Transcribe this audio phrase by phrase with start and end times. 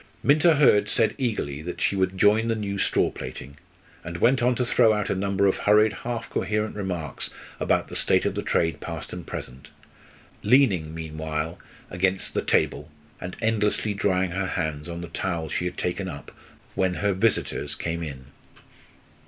[0.23, 3.57] Minta Hurd said eagerly that she would join the new straw plaiting,
[4.03, 7.95] and went on to throw out a number of hurried, half coherent remarks about the
[7.95, 9.69] state of the trade past and present,
[10.41, 11.59] leaning meanwhile
[11.91, 16.31] against the table and endlessly drying her hands on the towel she had taken up
[16.73, 18.25] when her visitors came in.